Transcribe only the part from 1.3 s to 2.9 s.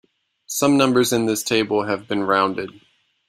table have been rounded.